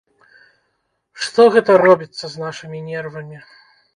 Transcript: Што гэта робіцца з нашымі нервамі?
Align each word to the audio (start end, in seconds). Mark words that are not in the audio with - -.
Што 1.25 1.41
гэта 1.57 1.71
робіцца 1.87 2.25
з 2.33 2.43
нашымі 2.45 2.79
нервамі? 2.89 3.37